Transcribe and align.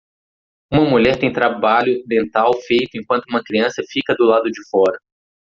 Uma 0.73 0.83
mulher 0.83 1.19
tem 1.19 1.31
trabalho 1.31 2.03
dental 2.07 2.59
feito 2.63 2.95
enquanto 2.97 3.27
uma 3.29 3.43
criança 3.43 3.83
fica 3.87 4.15
do 4.15 4.25
lado 4.25 4.49
de 4.49 4.67
fora. 4.71 4.97